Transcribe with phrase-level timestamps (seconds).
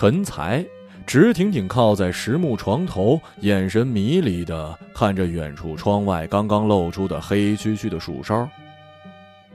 [0.00, 0.64] 陈才
[1.04, 8.48] 直挺挺靠在实木床头，眼神迷离的看着远处窗外刚刚露出的黑黢黢的树梢，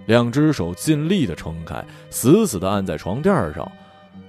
[0.06, 3.72] 两只手尽力的撑开，死死的按在床垫上。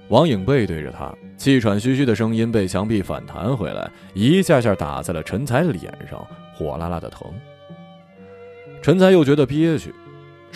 [0.07, 7.27] 王颖背对着他，气喘吁吁的声音被墙壁反弹回来，一下下打在了陈才脸上，火辣辣的疼。
[8.81, 9.93] 陈才又觉得憋屈。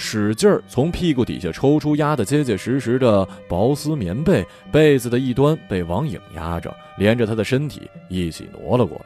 [0.02, 9.06] 使劲儿从屁股底下抽出压得结结实实的薄丝棉被，被子的一端被王颖压着，连着他的身体一起挪了过来。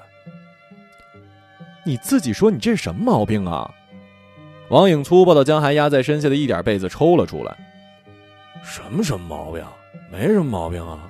[1.84, 3.70] 你自己说你这是什么毛病啊？
[4.70, 7.58] 王颖粗暴的将还压在身下的一点被子抽了出来。
[8.64, 9.66] 什么什么毛病？
[10.12, 11.10] 没什么毛病啊。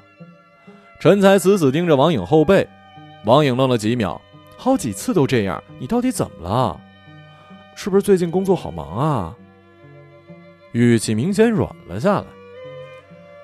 [0.98, 2.66] 陈才死死盯着王颖后背，
[3.26, 4.20] 王颖愣了几秒，
[4.56, 6.80] 好几次都这样，你到底怎么了？
[7.76, 9.36] 是不是最近工作好忙啊？
[10.74, 12.26] 语气明显软了下来。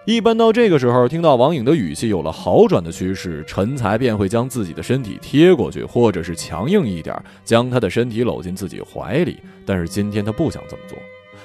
[0.05, 9.37] 一般到这个时候，听到王颖的语气有了好转的趋势，陈才便会将自己的身体贴过去，或者是强硬一点，将他的身体搂进自己怀里。
[9.63, 10.97] 但是今天他不想这么做，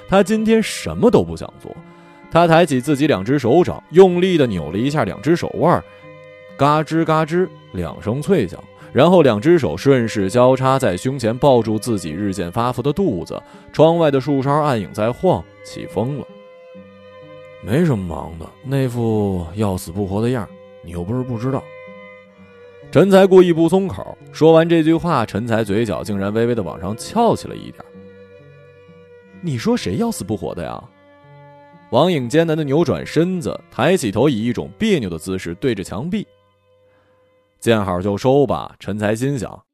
[0.07, 1.75] 他今天什么都不想做。
[2.31, 5.83] 他抬起自己两只手掌，用力地扭了一下两只手腕，
[6.57, 8.59] 嘎吱嘎吱两声脆响。
[8.95, 13.37] 然后两只手顺势交叉在胸前，抱住自己日渐发福的肚子。
[13.73, 16.25] 窗外的树梢暗影在晃，起风了。
[17.61, 20.47] 没什么忙的，那副要死不活的样
[20.81, 21.61] 你又不是不知道。
[22.89, 27.83] 陈才故意不松口，说完这句话，陈才嘴角竟然微微的往上翘起了一点。
[29.41, 30.81] 你说谁要死不活的呀？
[31.89, 36.25] 王颖艰难的扭转身子，抬起头，以一种别扭的姿势对着墙壁。
[37.65, 39.65] 见好就收吧，陈才心想：“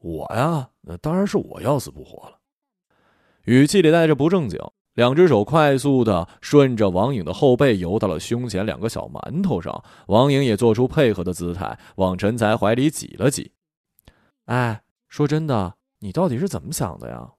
[0.00, 2.38] 我呀，那当然是我要死不活了。”
[3.44, 4.58] 语气里带着不正经，
[4.94, 9.84] 两只手快速的顺着王颖的后背游到了胸前两个小馒头上。
[10.06, 13.52] 王颖也做出配合的姿态，往陈才怀里挤了挤。
[14.46, 17.32] “哎，说真的，你到底是怎么想的呀？”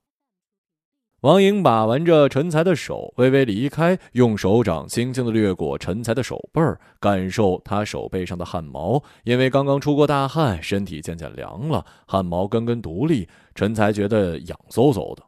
[1.25, 9.01] 王颖把玩着陈才的手，微微离开，用手掌轻轻的掠过陈才的手背儿，感受他手背上的汗毛。
[9.23, 15.23] 因为刚刚出过大汗，身体渐渐凉了，汗毛根根独立，陈才觉得痒飕飕的。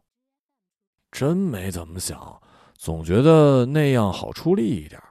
[1.12, 2.40] 真没怎么想，
[2.76, 5.02] 总觉得那样好出力一点。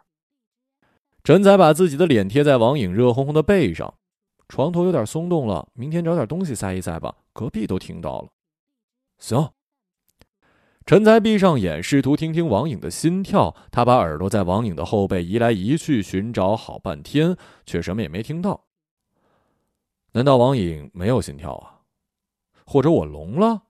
[1.25, 3.93] 陈才把自己的脸贴在王颖热烘烘的背上，
[4.47, 8.29] 床头有点松动了，明天找点东西塞一塞吧，隔壁都听到了。
[9.19, 9.51] 行。
[10.87, 13.57] 陈才闭上眼，试图听听王颖的心跳。
[13.73, 17.37] 他把耳朵在王颖的后背移来移去，寻找好半天，
[17.67, 18.67] 却什么也没听到。
[20.13, 21.81] 难道王颖没有心跳啊？
[22.65, 23.65] 或者我聋了？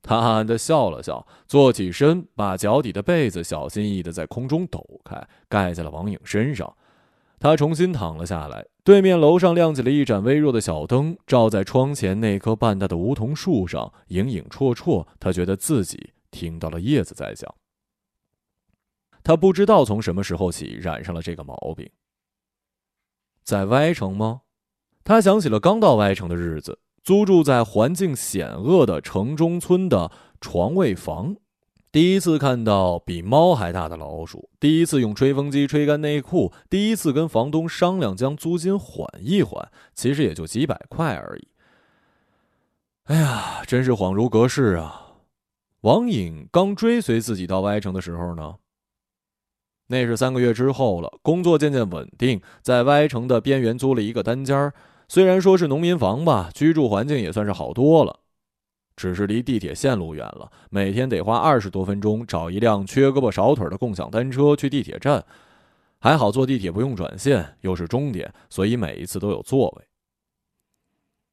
[0.00, 6.72] 他暗暗的笑了笑，坐起身，把脚底的被子小心翼翼的在空中抖开，盖在了王颖身上。
[7.38, 8.66] 他重新躺了下来。
[8.82, 15.06] 对面楼上亮起了一盏微弱的小灯，照在窗前那棵半大的梧桐树上，影影绰绰。
[15.20, 17.54] 他觉得自己听到了叶子在响。
[19.22, 21.90] 他不知道从什么时候起染上了这个毛病。
[23.44, 24.40] 在歪城吗？
[25.04, 30.10] 他想起了刚到歪城的日子，租住在环境险恶的城中村的
[30.40, 31.36] 床位房。
[31.98, 41.48] 第一次看到比猫还大的老鼠，第一次用吹风机吹干内裤，第一次跟房东商量将租金缓一缓，其实也就几百块而已。
[43.06, 45.14] 哎呀，真是恍如隔世啊！
[45.80, 48.54] 王颖刚追随自己到歪城的时候呢，
[49.88, 54.72] 那是三个月之后了，工作渐渐稳定，在歪城的边缘租了一个单间
[55.08, 58.20] 虽然说是农民房吧，居住环境也算是好多了。
[58.98, 65.24] 只是离地铁线路远了，每天得花二十多分钟找一辆缺胳膊少腿的共享单车去地铁站。
[66.00, 69.84] 还好坐地铁不用转线，又是终点，所以每一次都有座位。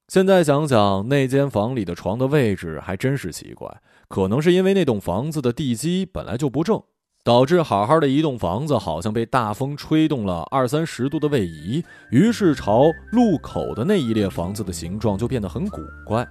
[0.07, 6.81] 现在想想，那间房里的床的位置还真是奇怪，可能是因为那栋房子的地基本来就不正，
[7.23, 16.27] 导致好好的一栋房子好像被大风吹动了二三十度的位移，于是朝路口的那一列房子的形状就变得很古怪。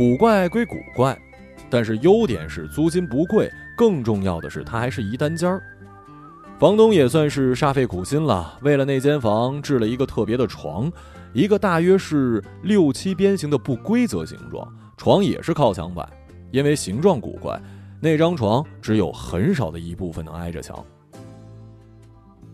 [0.00, 1.14] 古怪归古怪，
[1.68, 5.62] 但是优点是租金不贵，更重要的是它还是一单间儿。
[6.58, 10.90] 房东也算是煞费苦心了，为了那间房置了一个特别的床，
[11.34, 14.66] 一个大约是六七边形的不规则形状，
[14.96, 16.08] 床也是靠墙摆，
[16.50, 17.60] 因为形状古怪，
[18.00, 20.82] 那张床只有很少的一部分能挨着墙。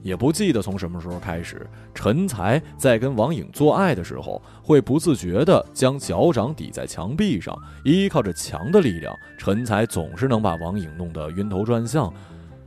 [0.06, 12.12] 也不记得从什么时候开始，陈才在跟王颖做爱的时候，会不自觉地将脚掌抵在墙壁上，依靠着墙的力量，陈才总是能把王颖弄得晕头转向，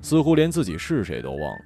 [0.02, 1.60] 似乎连自己是谁都忘了。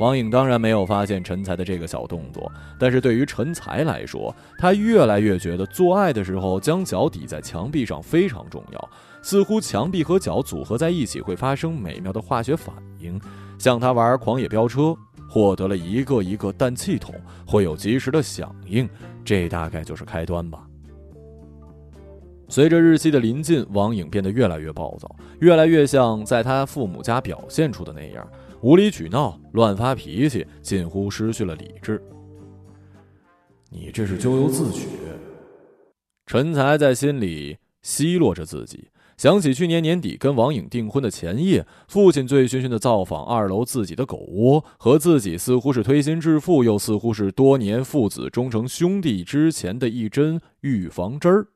[0.00, 8.90] 王颖当然没有发现陈才的这个小动作，但是对于陈才来说，他越来越觉得做爱的时候将脚抵在墙壁上非常重要，
[9.22, 13.20] 似乎墙壁和脚组合在一起会发生美妙的化学反应，
[13.58, 14.96] 像他玩狂野飙车，
[15.28, 17.14] 获得了一个一个氮气筒，
[17.46, 18.88] 会有及时的响应，
[19.24, 20.64] 这大概就是开端吧。
[22.48, 28.26] 随着日期的临近，王颖变得越来越暴躁，越来越像在他父母家表现出的那样。
[28.62, 32.02] 无理取闹，乱发脾气，近乎失去了理智。
[33.70, 34.88] 你这是咎由自取。
[36.24, 38.88] 陈才在心里奚落着自己，
[39.18, 51.48] 想起去年年底跟王颖订婚的前夜，父亲醉醺醺的造访二楼自己的狗窝，和自己似乎是推心置腹，又似乎是多年父子终成兄弟之前的一针预防针儿。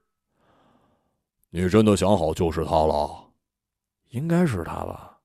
[1.51, 3.29] 你真的想好就是他了？
[4.11, 5.21] 应该是他吧。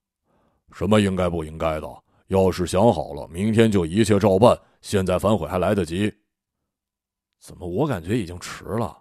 [0.71, 1.87] 什么应该不应该的？
[2.27, 4.55] 要是想好了，明天就一切照办。
[4.81, 6.13] 现在反悔还来得及。
[7.39, 7.67] 怎么？
[7.67, 8.95] 我感觉已经迟了。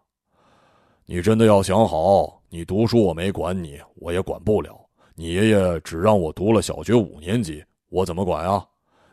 [1.04, 2.35] 你真的要想好？
[2.48, 4.78] 你读书我没管你，我也管不了。
[5.14, 8.64] 你爷爷只让我读了小学五年级，我怎么管啊？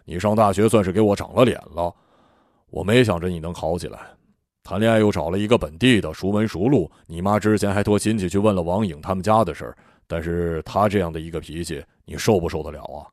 [0.05, 1.93] 你上大学算是给我长了脸了。
[2.69, 3.99] 我没想着你能考起来，
[4.63, 6.91] 谈恋爱又找了一个本地的，熟门熟路。
[7.07, 9.77] 你妈之前还托亲戚去问了王颖他们家的事儿。
[10.05, 13.07] 但是他这样的一个脾气，你受不受得了啊？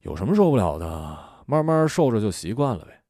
[0.00, 1.18] 有什么受不了的？
[1.46, 3.02] 慢慢受着就习惯了呗。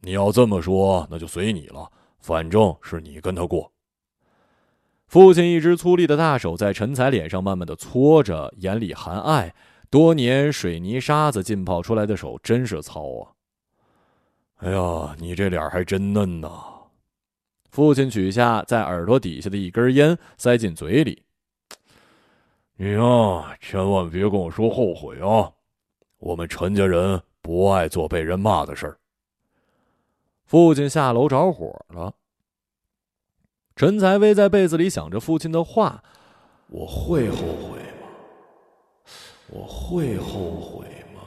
[0.00, 1.90] 你要这么说，那就随你了，
[2.20, 3.70] 反正是你跟他过。
[5.06, 9.54] 父亲一只粗粝的大手在陈才脸上慢慢的搓着，眼里含爱。
[9.90, 13.30] 多年水泥沙子浸泡出来的手真是糙啊！
[14.56, 16.50] 哎呀，你这脸还真嫩呐！
[17.70, 21.22] 父亲取下在耳朵底下的一根烟，塞进嘴里。
[22.76, 25.52] 你呀，千万别跟我说后悔啊！
[26.18, 28.98] 我们陈家人不爱做被人骂的事儿。
[30.44, 32.12] 父亲下楼着火了。
[33.76, 36.04] 陈才薇在被子里想着父亲的话
[36.70, 38.08] ：“我会后悔吗？
[39.48, 41.20] 我会后悔吗？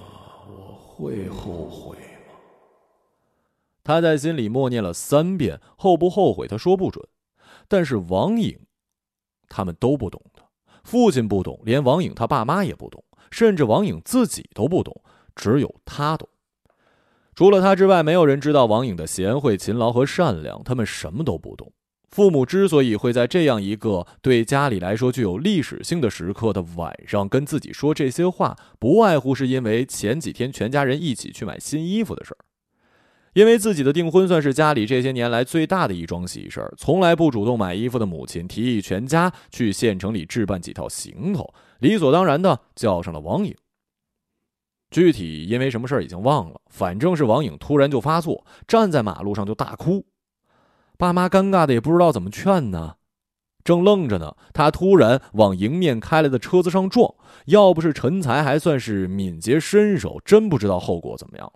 [0.48, 2.34] 我会后悔吗？”
[3.84, 7.06] 他在心里默念了三遍，后不后悔他说不准，
[7.68, 8.58] 但是王颖，
[9.50, 10.42] 他们都不懂的。
[10.86, 15.02] 父亲不懂，连王颖他爸妈也不懂，甚至王颖自己都不懂，
[15.36, 16.30] 只有他懂。
[17.36, 20.64] 除了他之外，没有人知道王颖的贤惠、勤劳和善良。
[20.64, 21.74] 他们什么都不懂。
[22.10, 32.38] 父母之所以会在这样一个对家里来说具有历史性的时刻的晚上跟自己说这些话，不外乎是因为前几天全家人一起去买新衣服的事儿。
[33.34, 43.54] 因为自己的订婚算是家里这些年来最大的一桩喜事儿，从来不主动买衣服的母亲提议全家去县城里置办几套行头，理所当然的叫上了王颖。
[44.90, 50.04] 具体因为什么事儿已经忘了，反正是王颖突然就发作，站在马路上就大哭，
[50.98, 52.96] 爸妈尴尬的也不知道怎么劝呢。
[53.64, 57.14] 正愣着呢，他突然往迎面开来的车子上撞，
[57.48, 61.52] 要不是陈才还算是敏捷身手，真不知道后果怎么样。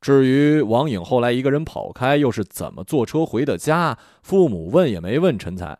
[0.00, 3.98] 至于王颖后来一个人跑开，又是怎么坐车回的家？
[4.22, 5.78] 父母问也没问陈才。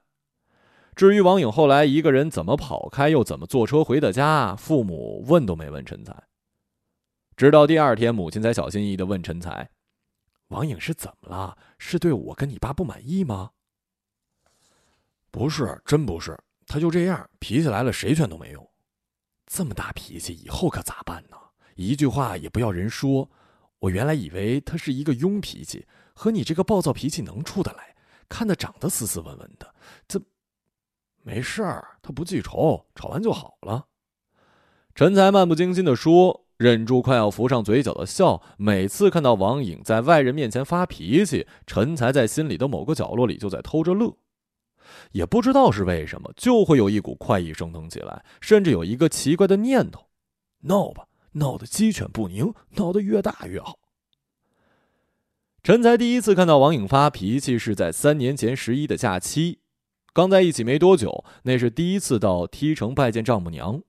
[0.95, 4.57] 至于王颖后来一个人怎么跑开，又怎么坐车回的家？
[4.57, 6.17] 父母问都没问陈才。
[7.37, 9.69] 直到第二天，母亲才小心翼翼的问陈才
[10.49, 11.57] ：“王颖是怎么了？
[11.79, 13.51] 是对我跟你爸不满意吗
[15.31, 18.71] ？”“不是，真不是，他就这样，脾气来了谁劝都没用。
[19.47, 21.37] 这么大脾气，以后可咋办呢？
[21.75, 23.31] 一句话也不要人说。”
[23.79, 27.95] 我原来以为他是一个庸脾气，和你这个暴躁脾气能处得来。
[28.27, 29.75] 看他长得斯斯文文的，
[30.09, 30.21] 这
[31.23, 33.87] 没事儿，他不记仇，吵完就好了。
[34.95, 38.43] 陈才漫不经心地说，忍住快要浮上嘴角的笑。
[38.57, 44.17] 每次看到王颖在外人面前发脾气，陈才在心里的某个角落里就在偷着乐。
[45.13, 50.07] 也不知道是为什么，就会有一股快意升腾起来，甚至有一个奇怪的念头：
[50.63, 51.07] 闹吧。
[51.39, 53.79] 闹得鸡犬不宁，闹得越大越好。
[55.63, 59.59] 陈才第一次看到王颖发脾气是在三年前十一的假期，
[60.15, 63.83] 刚在一起没多久，那是第一次到 T 城拜见丈母娘。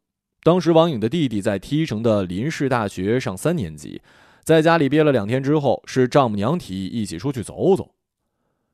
[0.44, 4.01] 当时王颖的弟弟在 T 城的林氏大学上三年级，
[4.44, 7.91] 在家里憋了两天之后，是丈母娘提议一起出去走走。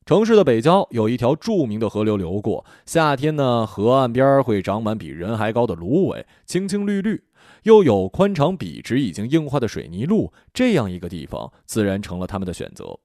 [0.05, 7.24] 城市的北郊有一条著名的河流流过，夏天呢，河岸边会长满比人还高的芦苇，青青绿绿。
[7.63, 13.00] 又有宽敞笔直、已经硬化的水泥路，这样一个地方自然成了他们的选择。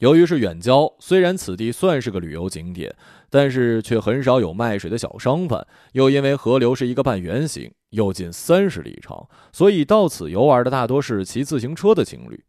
[0.00, 2.94] 由于是远郊，虽然此地算是个旅游景点，
[3.30, 5.64] 但是却很少有卖水的小商贩。
[5.92, 12.44] 又因为河流是一个半圆形，又近三十里长，所以到此游玩的大多是骑自行车的情侣。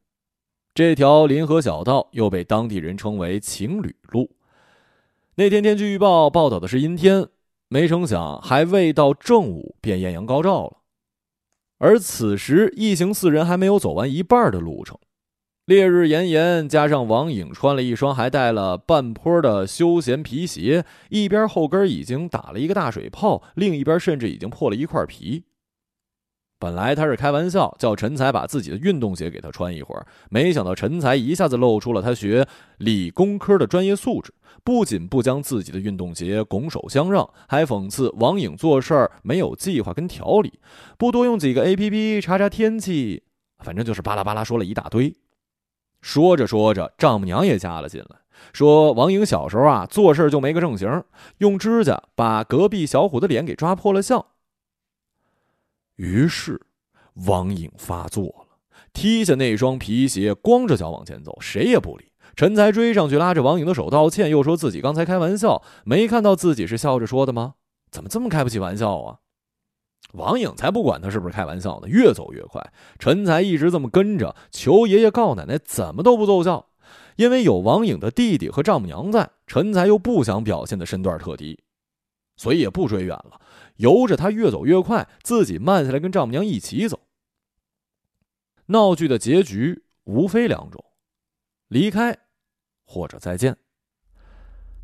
[0.74, 4.32] 这条临河小道又被当地人称为“情侣路”。
[5.38, 7.28] 那天天气预报报道的是阴天，
[7.70, 10.78] 没成想还未到正午便艳阳高照了。
[11.78, 14.98] 而此时一行四人还没有走完一半的路程。
[15.66, 25.46] 烈日炎炎，加上王颖穿了一双还带了半坡的休闲皮鞋，一边后跟已经打了一个大水泡，另一边甚至已经破了一块皮。
[26.60, 34.32] 本来他是开玩笑，叫陈才把自己的运动鞋给他穿一会儿，没想到陈才一下子露出了他学理工科的专业素质，
[34.64, 40.60] 不仅不将自己的运动鞋拱手相让，还讽刺王颖做事儿没有计划跟条理，
[41.00, 43.24] 不多用几个 A P P 查查天气，
[43.64, 45.16] 反正就是巴拉巴拉说了一大堆。
[46.06, 48.18] 说着说着，丈母娘也加了进来，
[48.54, 51.04] 说：“王颖小时候啊，做事就没个正形，
[51.40, 54.24] 用指甲把隔壁小虎的脸给抓破了相。”
[55.98, 56.62] 于是，
[57.26, 58.60] 王颖发作了，
[58.94, 62.12] 踢下那双皮鞋，光着脚往前走，谁也不理。
[62.36, 67.56] 陈才追上去，拉着王颖的手道歉，又说自己刚才开玩笑，没看到自己是笑着说的吗？
[67.90, 69.18] 怎么这么开不起玩笑啊？
[70.14, 72.72] 王颖才不管他是不是开玩笑呢，越走越快。
[73.00, 76.70] 陈才一直这么跟着，求爷爷告奶奶怎么都不奏效。
[77.18, 81.64] 因为有王颖的弟弟和丈母娘在，陈才又不想表现的身段特低，
[82.36, 83.40] 所以也不追远了，
[83.78, 87.00] 由着他越走越快，自己慢下来跟丈母娘一起走。
[88.68, 90.84] 闹剧的结局无非两种：
[91.68, 92.18] 离开，
[92.86, 93.58] 或者再见。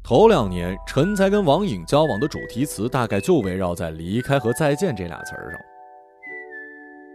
[0.04, 5.60] 头两年，陈才跟王颖交往的主题词大概就围绕在“离开”和“再见”这俩词儿上。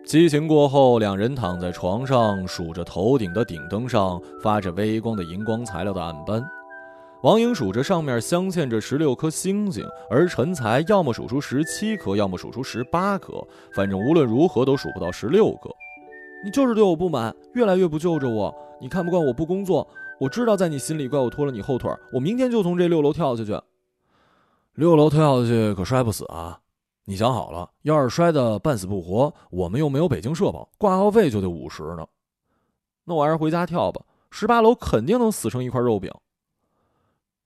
[0.07, 6.43] 激情过后，两人躺在床上，数着头顶的顶灯上发着微光的荧光材料的暗斑。
[7.23, 15.69] 王颖数着上面镶嵌着十六颗星星，而陈才要么数出十七颗，要么数出十八颗，反正无论如何都数不到十六个。
[16.45, 18.55] 你就是对我不满，越来越不救着我。
[18.81, 19.87] 你看不惯我不工作。
[20.19, 23.61] 我知道在你心里怪我拖了你后腿，我明天就从这六楼跳下去。
[24.75, 26.61] 六楼跳下去可摔不死啊！
[27.05, 32.07] 你想好了，要是摔得半死不活，我们又没有北京社保，挂号费就得五十呢。
[33.05, 36.11] 那我还是回家跳吧，十八楼肯定能死成一块肉饼。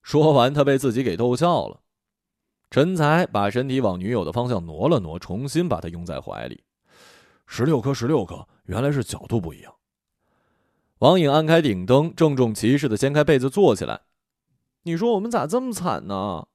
[0.03, 1.81] 说完，他被自己给逗笑了。
[2.71, 6.63] 陈才把身体往女友的方向挪了挪，重新把她拥在怀里。
[7.47, 9.75] 十六颗，十六颗，原来是角度不一样。
[11.01, 14.03] 王颖按开顶灯，郑重其事的掀开被子坐起来。
[14.83, 16.47] 你说我们咋这么惨呢？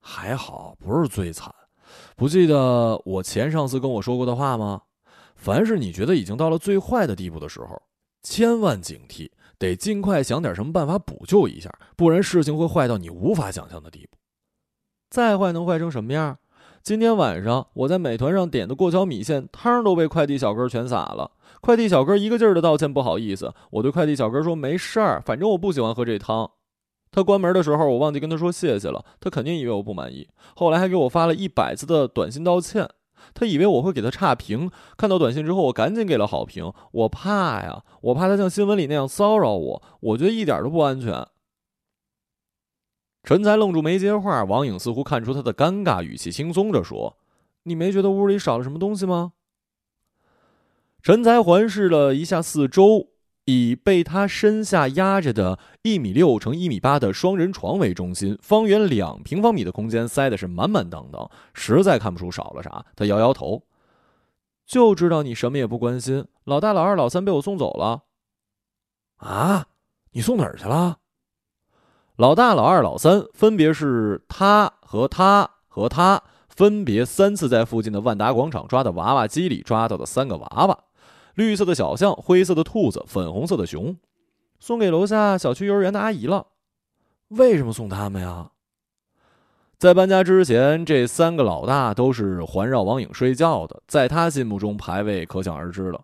[0.00, 1.54] 还好不是最惨。
[2.16, 4.80] 不记得我前上司跟我说过的话吗？
[5.36, 7.82] 凡是你觉得已经到了最坏的地步的时候，
[8.22, 14.16] 千万警惕，得尽快想点什么办法补救一下，不然事情会坏到你无法想象的地步。
[15.10, 16.38] 再坏能坏成什么样？
[16.84, 21.30] 今天晚上我在美团上点的过桥米线汤都被快递小哥全洒了。
[21.62, 23.54] 快递小哥一个劲儿的道歉，不好意思。
[23.70, 26.50] 我对快递小哥说没事儿，反正我不喜欢喝这汤。
[27.10, 30.28] 他关门的时候，我忘记跟他说谢谢了，他肯定以为我不满意。
[30.56, 32.86] 后来还给我发了一百字的短信道歉。
[33.32, 36.70] 他以为我会给他差评，看到短信之后，我赶紧给了好评。
[36.92, 41.26] 我怕呀，我怕他像新闻里那样骚扰我，我觉得一点都不安全。
[43.24, 47.16] 陈才愣住没接话，王颖似乎看出他的尴尬，语气轻松着说
[47.64, 49.32] ：“你没觉得屋里少了什么东西吗？”
[51.02, 53.08] 陈才环视了一下四周，
[53.46, 62.84] 以被他身下压着的一米六乘一米八的双人床为中心，方圆两平方米的空间塞的是满满当当，实在看不出少了啥。
[62.94, 63.62] 他摇摇头，
[64.66, 66.26] 就知道你什么也不关心。
[66.44, 68.04] 老大、老二、老三被我送走了。
[69.16, 69.66] 啊，
[70.12, 70.98] 你送哪儿去了？
[72.16, 80.78] 老大、老二、老三分别是他和他和他，分别三次在附近的万达广场抓的娃娃机里抓到的三个娃娃：
[81.34, 83.96] 绿色的小象、灰色的兔子、粉红色的熊，
[84.60, 86.46] 送给楼下小区幼儿园的阿姨了。
[87.30, 88.52] 为什么送他们呀？
[89.76, 96.00] 在搬家之前，这三个老大都是环绕王颖睡觉的，在他心目中排位可想而知了。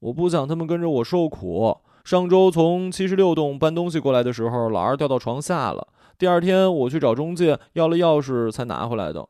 [0.00, 1.78] 我不想他们跟着我受苦。
[2.06, 5.88] 上周从七十六栋搬东西过来的时候，老二掉到床下了。
[6.16, 9.28] 第二天我去找中介要了钥匙才拿回来的。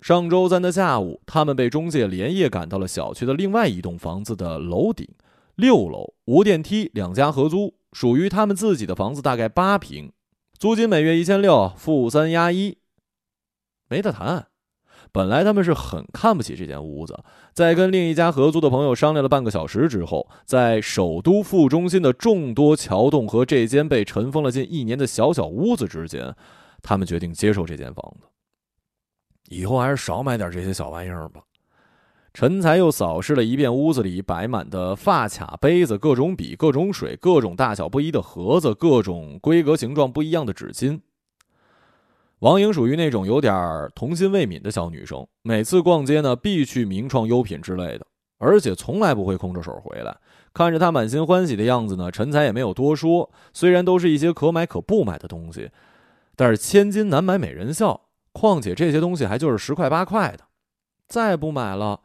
[0.00, 5.08] 上周三的下午，他们被中介连夜赶到了小区的另外一栋房子的楼顶，
[5.54, 10.10] 六楼无电梯，两家合租，属于他们自己的房子大概八平，
[10.58, 12.78] 租金每月一千六，付三押一，
[13.88, 14.48] 没得谈。
[15.12, 17.16] 本来他们是很看不起这间屋子，
[17.54, 26.34] 在跟另一家合租的朋友商量了半个小时之后，在首都副中心的众多桥洞和这间被尘封了近一年的小小屋子之间，
[26.82, 28.26] 他们决定接受这间房子。
[29.50, 31.42] 以后还是少买点这些小玩意儿吧。
[32.32, 40.98] 陈才又扫视了一遍屋子里摆满的发卡、杯子、各种笔、各种水、各种大小不一的盒子、各种规格、形状不一样的纸巾。
[42.40, 48.06] 王莹属于那种有点童心未泯的小女生，每次逛街呢必去名创优品之类的，
[48.38, 50.14] 而且从来不会空着手回来。
[50.52, 53.30] 看着她满心欢喜的样子呢，陈才也没有多说。
[53.52, 55.70] 虽然都是一些可买可不买的东西，
[56.36, 60.40] 但是千金难买美人笑，况且这些东西还就是十块八块的，
[61.08, 62.00] 再不买了。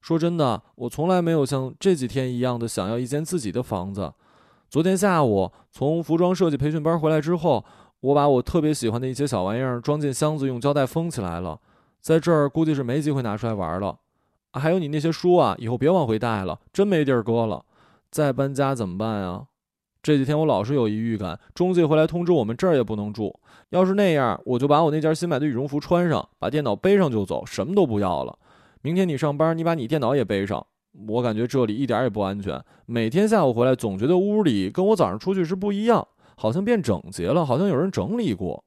[0.00, 4.12] 说真的，我从来没有像这几天一样的想要一间自己的房子。
[4.68, 7.64] 昨天下午从服装设计培训班回来之后，
[8.02, 11.58] 我把我特别喜欢的一些小玩意儿装进箱子，用胶带封起来了。
[12.00, 13.96] 在这儿估计是没机会拿出来玩了。
[14.52, 17.64] 还有你那些书啊，以后别往回带了，真没地儿搁了。
[18.10, 19.44] 再搬家怎么办呀？
[20.02, 23.38] 这几天我老是有一预感，中介回来通知我们这儿也不能住。
[23.70, 28.36] 要是那样，我就把我那件新买的羽绒服穿上，把电脑背上就走，什么都不要了。
[28.82, 30.66] 明天你上班，你把你电脑也背上。
[31.06, 32.60] 我感觉这里一点也不安全。
[32.84, 36.06] 每天下午回来，总觉得屋里跟我早上出去是不一样，
[36.42, 38.64] 好像变整洁了，好像有人整理过。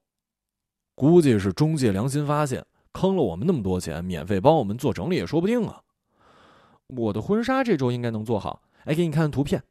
[0.95, 5.81] 估计是中介良心发现，坑了我们那么多钱，免费帮我们做整理也说不定啊。
[6.87, 8.61] 我的婚纱这周应该能做好。
[8.85, 9.61] 哎，给你看图片。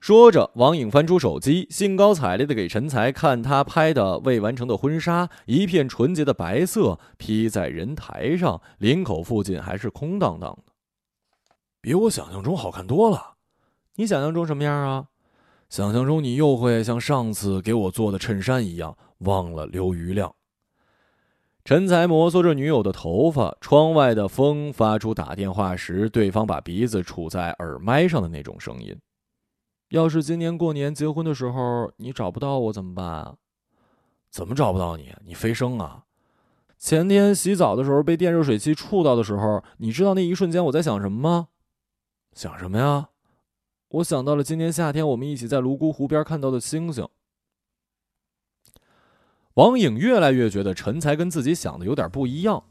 [0.00, 10.72] 说着，王颖翻出手机，兴高采烈地给陈才看他拍的未完成的婚纱，一片纯洁的白色，披在人台上，领口附近还是空荡荡的，
[11.80, 13.36] 比我想象中好看多了。
[13.94, 15.06] 你想象中什么样啊？
[15.70, 20.34] 想象中你又会像上次给我做的衬衫一样，忘了留余量。
[21.64, 28.98] 陈才摩挲着女友的头发，窗外的风发出打电话时对方把鼻子杵在耳麦上的那种声音。
[29.90, 33.36] 要是今年过年结婚的时候你找不到我怎么办啊？
[34.28, 35.14] 怎么找不到你？
[35.24, 36.02] 你飞升啊！
[36.78, 41.48] 前天洗澡的时候被电热水器触到的时候，你知道那一瞬间我在想什么吗？
[42.32, 43.09] 想什么呀？
[43.90, 47.06] 我想到了今年夏天我们一起在泸沽湖边看到的星星。
[49.54, 52.62] 王颖越来越觉得陈才跟自己想的有点不一样。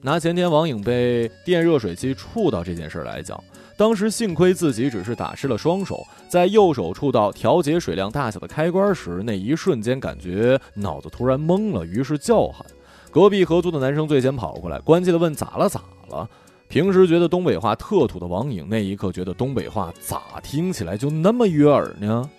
[0.00, 3.38] 拿前天王颖被电热水器触到这件事来讲。
[3.76, 12.64] 当时幸亏自己只是打湿了双手，在右手触到调节水量大小的开关时，那一瞬间感觉脑子突然懵了，于是叫喊。
[13.10, 15.68] 隔壁合租的男生最先跑过来，关切地问：“咋了？
[15.68, 16.28] 咋了？”
[16.70, 22.30] 平时觉得东北话特土的王颖，那一刻觉得东北话咋听起来就那么悦耳呢？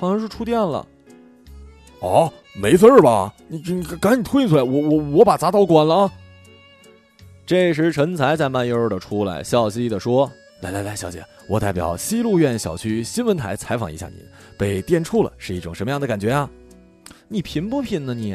[0.00, 0.78] 好像是触电了。
[2.00, 3.34] 啊，没事儿吧？
[3.46, 6.12] 你你赶紧退出来，我我我把闸刀关了啊。
[7.44, 10.30] 这时，陈才才慢悠悠的出来，笑嘻嘻的说
[10.62, 14.16] ：“来来来，小姐，我代表西路苑小区新闻台采访一下您，
[14.56, 16.48] 被电触了是一种什么样的感觉啊？
[17.28, 18.34] 你贫不贫呢你？”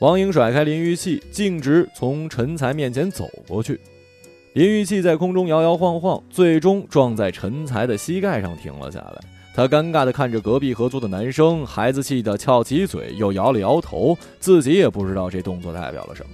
[0.00, 3.80] 王英甩开淋浴器，径直从陈才面前走过去。
[4.54, 9.20] 淋浴器在空中摇摇晃晃，最终撞在陈才的膝盖上停了下来。
[9.54, 16.30] 他尴尬的看着隔壁合租的男生，孩子气的翘起嘴，又摇了摇头，自己也不知道这动作代表了什么。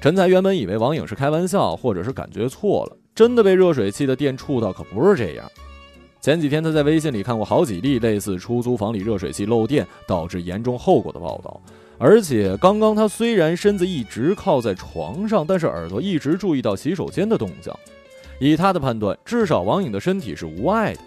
[0.00, 5.48] 陈才原本以为王颖是开玩笑，或者是感觉错了，真的被热水器的电触到，可不是这样。
[6.20, 11.60] 前几天他在微信里看过好几例类似出租房里热水器漏电导致严重后果的报道，
[12.04, 17.72] 而且刚刚他虽然身子一直靠在床上，但是耳朵一直注意到洗手间的动向。
[18.40, 21.00] 以他的判断，至少王颖的身体是无碍的。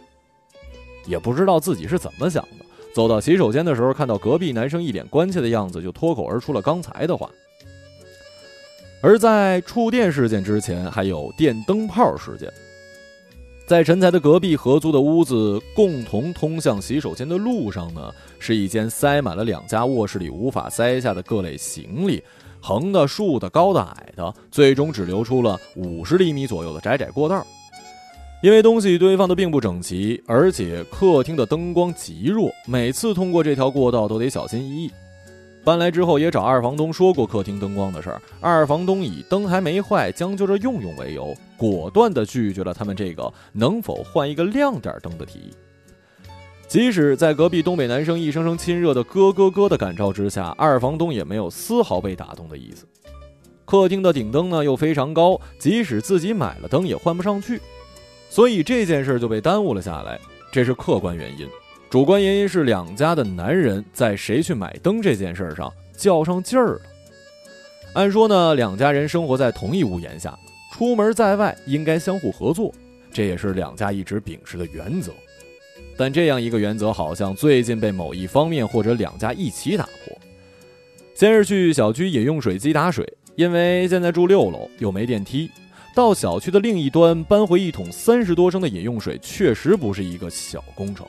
[1.05, 7.29] 也不知道自己是怎么想的，走到洗手间的时候，看到隔壁男生一脸关切的样子，就脱口而出了刚才的话。
[9.01, 12.49] 而在触电事件之前，还有电灯泡事件。
[13.67, 22.21] 在陈才的隔壁合租的屋子，共同通向洗手间的路上呢，是一间塞满了两家卧室里无法塞下的各类行李，
[22.61, 27.43] 横的、竖的、高的、矮的，最终只留出了五十厘米左右的窄窄过道。
[28.43, 34.91] 因为东西堆放的并不整齐，而且客厅的灯光极弱，每次通过这条过道都得小心翼翼。
[35.63, 45.51] 搬来之后也找二房东说过客厅灯光的事儿，二房东以灯还没坏，将就着用用为由，果断地拒绝了他们这个能否换一个亮点灯的提议。
[46.67, 52.85] 即使在隔壁东北男生一声声亲热的咯咯咯的感召之下，二房东也没有丝毫被打动的意思。
[53.65, 57.61] 客厅的顶灯呢又非常高，即使自己买了灯也换不上去，
[58.29, 60.19] 所以这件事就被耽误了下来，
[60.51, 61.47] 这是客观原因。
[61.89, 66.81] 主观原因是两家的男人在谁去买灯这件事上较上劲儿了。
[67.93, 70.37] 按说呢，两家人生活在同一屋檐下，
[70.75, 72.69] 出门在外应该相互合作，
[73.09, 75.13] 这也是两家一直秉持的原则。
[75.95, 80.17] 但这样一个原则，好像最近被某一方面或者两家一起打破。
[81.13, 85.49] 先是去小区饮用水机打水，因为现在住六楼又没电梯，
[85.95, 91.07] 到小区的另一端搬回一桶三十多升的饮用水，确实不是一个小工程。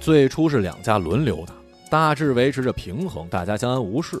[0.00, 1.54] 最初是两家轮流打，
[1.88, 4.20] 大致维持着平衡，大家相安无事。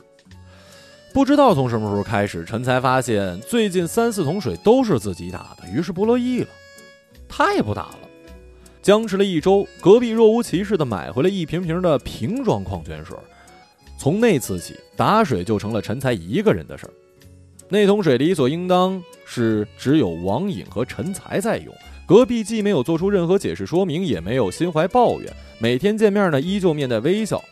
[1.16, 6.48] 不知道从什么时候开始，陈才发现最近三四桶水都是自己打的，于是不乐意了，
[7.26, 7.98] 他也不打了。
[8.82, 13.16] 僵持了一周，隔壁若无其事的买回了一瓶瓶的瓶装矿泉水。
[13.96, 16.92] 从那次起，打水就成了陈才一个人的事儿。
[17.70, 21.74] 那桶水理所应当是只有王颖和陈才在用，
[22.06, 27.42] 隔壁既没有做出任何解释说明，也没有心怀抱怨，每天见面呢依旧面带微笑。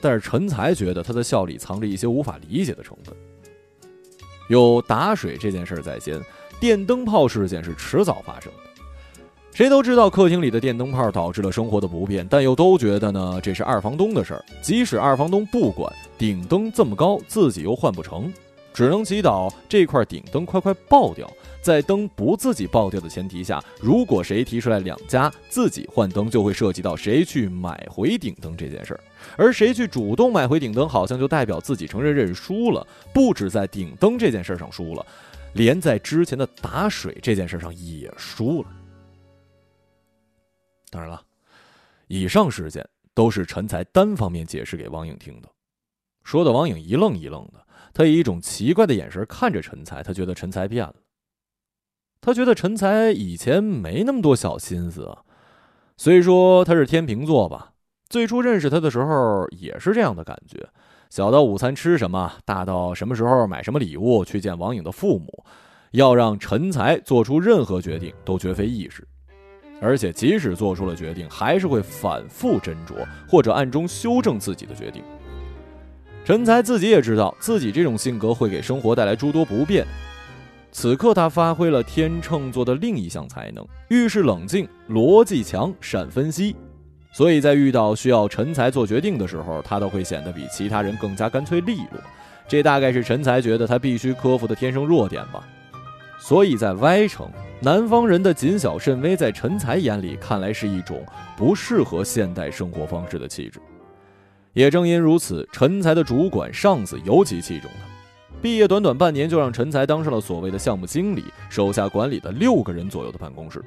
[0.00, 3.14] 但是陈才觉得他的笑里藏着一些无法理解的成分。
[4.48, 6.20] 有打水这件事儿在先，
[6.60, 8.58] 电灯泡事件是迟早发生的。
[9.52, 14.44] 谁都知道客厅里的电灯泡导致了生活的不便，但又都觉得呢这是二房东的事儿。
[14.60, 18.32] 即使二房东不管，顶灯这么高，自己又换不成，
[18.74, 21.26] 只能祈祷这块顶灯快快爆掉。
[21.62, 29.00] 在灯不自己爆掉的前提下，如果谁提出来两家自己换灯，就会涉及到谁去买回顶灯这件事儿。
[29.36, 32.86] 而谁去主动买回顶灯，好像就代表自己承认认输了。
[33.12, 35.06] 不止在顶灯这件事上输了，
[35.54, 38.68] 连在之前的打水这件事上也输了。
[40.90, 41.22] 当然了，
[42.06, 45.48] 以上事件都是陈才单方面解释给王颖听的，
[46.22, 50.94] 说的王颖一愣一愣的，他以一种奇怪的眼神看着陈才，他觉得陈才变了，
[52.20, 55.24] 他觉得陈才以前没那么多小心思啊。
[55.96, 57.72] 虽说他是天秤座吧，
[58.08, 60.64] 最初认识他的时候也是这样的感觉，
[61.10, 65.44] 小到午餐吃什么，大到什么时候买什么礼物去见王颖的父母，
[65.90, 69.06] 要让陈才做出任何决定都绝非易事。
[69.80, 75.02] 而且，即使做出了决定，还是会反复斟酌或者暗中修正自己的决定。
[76.24, 79.86] 陈才自己也知道自己这种性格会给生活带来诸多不便，
[80.72, 86.56] 此刻他发挥了天秤座的另一项才能——遇事冷静、逻辑强、善分析，
[87.12, 92.00] 所以在遇到需要陈才做决定的时候，他都会显得比其他人更加干脆利落。
[92.48, 95.46] 这大概是陈才觉得他必须克服的天生弱点吧。
[96.18, 97.28] 所以在 Y 城。
[97.58, 101.02] 南方人的谨小慎微，在陈才眼里看来是一种
[101.38, 103.58] 不适合现代生活方式的气质。
[104.52, 107.86] 也正因如此，陈才的主管上司尤其器重他。
[108.42, 113.64] 毕业短短半年，就让陈才当上了所谓的项目经理，手下管理的六个人左右的办公室。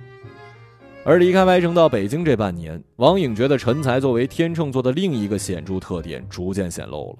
[1.05, 7.19] 而离开 Y 城到北京这半年，王颖觉得陈才作为天秤座的另一个显著特点逐渐显露了：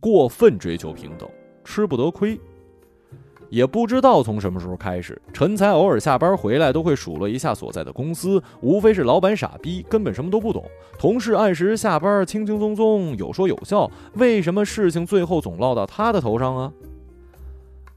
[0.00, 1.28] 过分追求平等，
[1.64, 2.40] 吃不得亏。
[3.50, 10.62] 也不知道从什么时候开始，陈才偶尔下班回来都会数落一下所在的公司，无非是老板傻逼，根本什么都不懂；
[10.98, 13.88] 同事按时下班，轻轻松松，有说有笑。
[14.14, 16.72] 为什么事情最后总落到他的头上啊？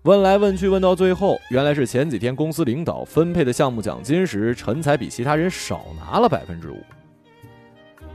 [0.06, 6.78] 问来问去，问到最后，原来是前几天公司领导分配的项目奖金时，陈才比其他人少拿了百分之五。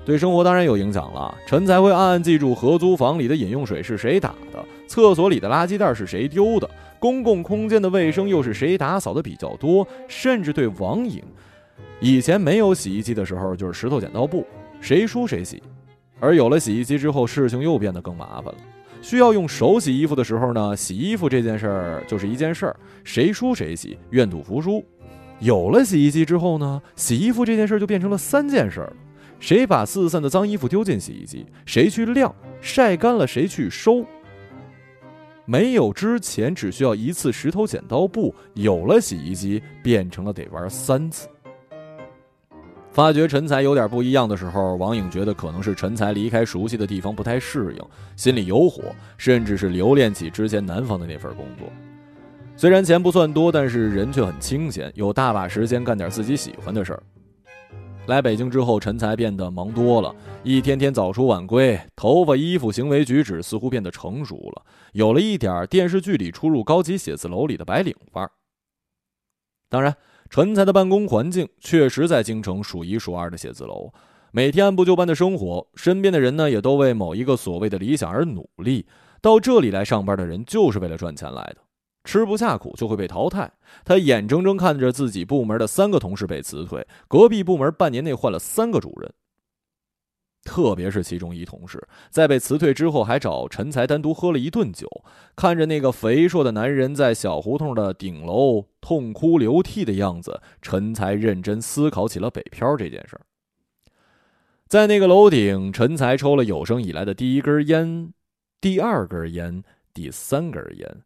[0.05, 6.71] 对生活当然有影响了，陈才会暗暗记住合租房里的饮用水是谁打的，厕所里的垃圾袋是谁丢的。
[7.01, 9.85] 公共空间的卫生又是谁打扫的比较多？
[10.07, 11.21] 甚至对王颖，
[11.99, 14.47] 以前没有洗衣机的时候就是石头剪刀布，
[14.81, 15.61] 谁输谁洗；
[16.21, 18.55] 而有了洗衣机之后，事情又变得更麻烦了。
[19.03, 24.85] 需要用手洗衣服的时候呢，洗衣服这件事儿就是一件事儿，谁输谁洗，愿赌服输。
[25.39, 28.93] 有了洗衣机之后呢，洗衣服这件事儿就变成了三件事儿：
[29.39, 34.05] 谁把四散的脏衣服丢进洗衣机，谁去晾，晒干了谁去收。
[35.47, 41.27] 没有之前，只需要一次石头剪刀布；有了洗衣机，变成了得玩三次。
[43.01, 47.83] 发觉陈才有点不一样的时候，王颖觉得可能是陈才离开熟悉的地方不太适应，
[48.15, 51.67] 心里有火，甚至是留恋起之前南方的那份工作。
[52.59, 57.03] 虽然钱不算多，但是人却很清闲，有大把时间干点自己喜欢的事儿。
[58.05, 68.31] 来北京之后，陈才变得忙多了，一天天早出晚归，头发、衣服、行为举止似乎变得成熟了，有了一点电视剧里出入高级写字楼里的白领范儿。
[69.71, 69.97] 当然，
[70.31, 73.93] 陈才的办公环境确实在京城数一数二的写字楼，
[74.31, 78.87] 每天按部就班的生活，身边的人呢也都为某一个所谓的理想而努力。
[79.21, 81.57] 到这里来上班的人，就是为了赚钱来的。
[82.05, 83.51] 吃不下苦就会被淘汰。
[83.85, 89.13] 他眼睁睁看着自己部门的三个同事被辞退，隔壁部门半年内换了三个主任。
[90.43, 94.89] 特别是其中一同事，在被辞退之后，还找陈才单独喝了一顿酒。
[95.37, 103.23] 看着那个肥硕的男人在小胡同的顶楼痛哭流涕的样子，陈才认真思考起了北漂这件事儿。
[104.67, 108.13] 在那个楼顶，陈才抽了有生以来的第一根烟，
[108.61, 111.03] 第二根烟，第三根烟。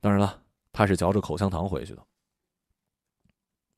[0.00, 2.02] 当然了，他是嚼着口香糖回去的。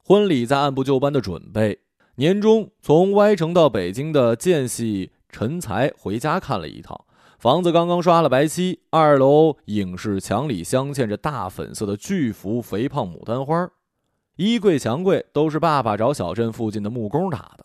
[0.02, 1.78] 婚礼在按部就班的准备。
[2.20, 7.06] 年终从歪城到北京的间隙，陈才回家看了一趟
[7.38, 8.80] 房子，刚刚刷了白漆。
[8.90, 13.66] 二楼影视墙里镶嵌着大粉色的巨幅肥胖牡丹花，
[14.36, 17.64] 衣柜墙柜都是爸爸找小镇附近的木工打的。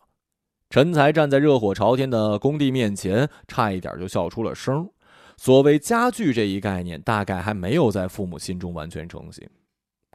[0.69, 4.89] 陈才站在热火朝天的工地面前，差一点就笑出了声。
[5.35, 9.45] 所谓家具这一概念，大概还没有在父母心中完全成型。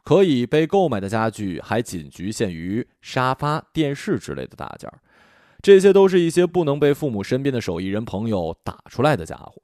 [0.03, 4.99] 可以被购买的家具还仅局限于沙发、电视之类的大件儿
[5.61, 9.61] 这些都是一些不能被父母身边的手艺人朋友打出来的家伙。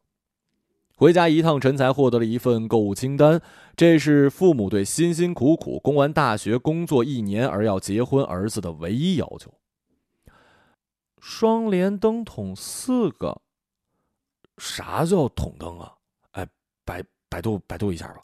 [0.95, 3.41] 回家一趟，陈才获得了一份购物清单，
[3.76, 9.54] 这是父母对辛辛苦苦供完大学、工作一年而要结婚儿子的唯一要求。
[11.19, 13.41] 双联灯筒四个，
[14.58, 15.93] 啥叫筒灯啊？
[16.32, 16.47] 哎，
[16.86, 18.21] 百百度百度一下吧。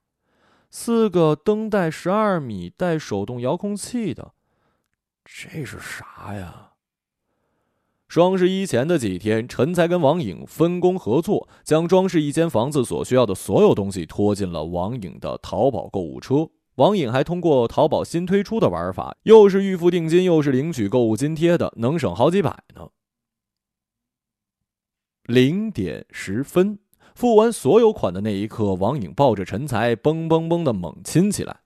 [0.75, 4.33] 四个灯带十二米，带手动遥控器的，
[5.23, 6.71] 这是啥呀？
[8.07, 16.49] 双十一前的几天，陈才跟王颖分工合作，将装饰一间房子所需要的所有东西拖进了王颖的淘宝购物车。
[16.75, 22.89] 王颖还通过淘宝新推出的玩法，又是预付定金，又是领取购物津贴的，能省好几百呢。
[25.25, 26.79] 零点十分。
[27.15, 31.57] 付完所有款的那一刻，王颖抱着陈才，嘣嘣嘣的猛亲起来。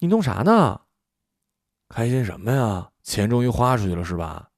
[0.00, 0.82] 你弄啥呢？
[1.88, 2.90] 开心什么呀？
[3.02, 4.50] 钱终于花出去了是吧？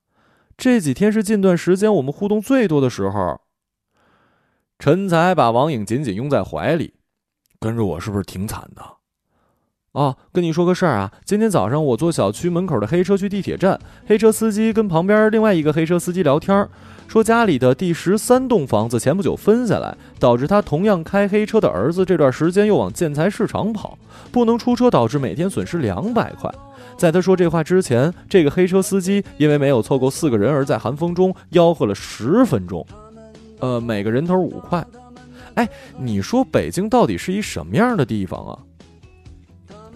[0.57, 3.41] 这几天是近段时间我们互动最多的时候。
[4.79, 6.95] 陈才把王颖紧紧拥在怀里，
[7.61, 8.83] 跟着我是不是挺惨的？
[9.93, 16.69] 哦，跟你说个事儿啊，今天早上我坐小区门口的黑车去地铁站，黑车司机跟旁边另外一个黑车司机聊天。
[17.09, 23.99] 说家里的第十三栋房子前不久分下来，导致他同样开黑车的儿子这段时间又往建材市场跑，
[24.31, 26.53] 不能出车，导致每天损失两百块。
[26.99, 32.87] 在他说这话之前，这个黑车司机因为没有凑够四个人而在寒风中吆喝了十分钟，
[33.61, 34.87] 呃，每个人头五块。
[35.55, 35.67] 哎，
[35.99, 38.59] 你说北京到底是一什么样的地方啊？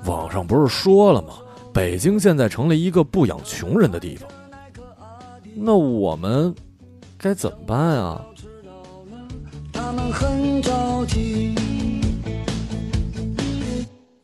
[0.07, 1.35] 网上不是说了吗？
[1.75, 4.27] 北京现在成了一个不养穷人的地方。
[5.55, 6.55] 那我们。
[7.23, 8.21] 该怎么办啊？
[9.73, 11.55] 他们很着急。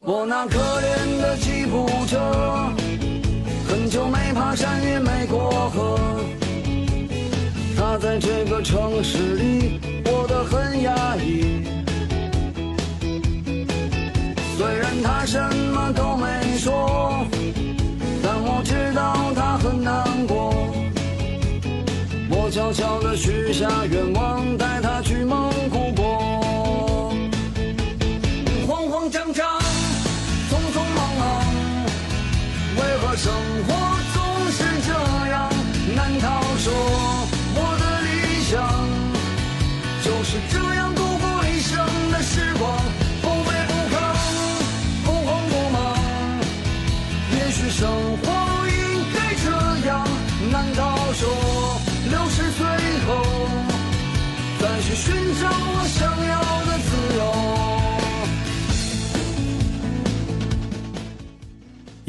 [0.01, 2.19] 我那可怜的吉普车，
[3.69, 5.97] 很久没爬山也没过河。
[7.77, 11.63] 他在这个城市里过得很压抑。
[14.57, 15.41] 虽然他什
[15.73, 17.25] 么都没说，
[18.25, 20.53] 但我知道他很难过。
[22.51, 27.15] 悄悄地许下愿望，带他去蒙古国。
[28.67, 29.47] 慌慌张张，
[30.49, 31.45] 匆匆忙忙，
[32.77, 33.33] 为何生
[33.67, 33.75] 活
[34.15, 34.93] 总是这
[35.31, 35.53] 样？
[35.95, 36.73] 难道说
[37.55, 38.57] 我的理想
[40.03, 40.68] 就是这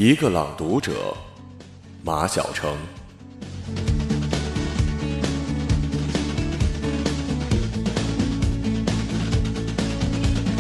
[0.02, 0.94] 一个朗读者，
[2.06, 2.72] 马晓成。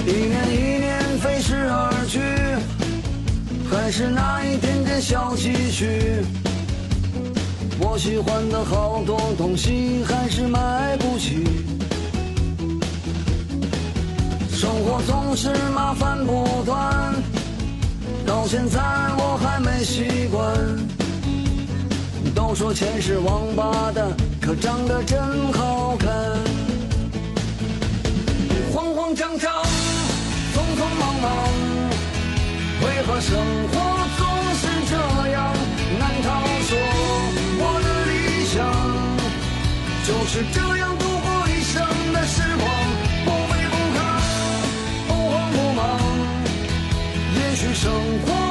[0.05, 2.19] 一年一年飞逝而去，
[3.71, 6.21] 还是那一点点小积蓄。
[7.79, 11.45] 我喜欢的好多东西还是买不起，
[14.51, 17.15] 生活总是麻烦不断，
[18.29, 18.79] 到现在
[19.17, 20.55] 我还没习惯。
[22.35, 24.05] 都说钱是王八蛋，
[24.39, 26.07] 可长得真好看。
[28.71, 29.51] 慌慌张张，
[30.53, 31.27] 匆匆忙忙，
[32.83, 33.35] 为何生
[33.71, 33.73] 活
[34.19, 34.21] 总
[34.61, 34.93] 是这
[35.33, 35.51] 样？
[35.97, 36.27] 难逃
[36.69, 36.77] 说
[37.57, 38.55] 我的理想。
[40.05, 41.81] 就是这样度过一生
[42.13, 42.69] 的时光，
[47.81, 47.89] 生
[48.25, 48.48] 活。